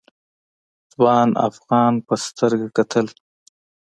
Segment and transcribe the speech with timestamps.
[0.93, 3.07] ځوان افغان په سترګه کتل.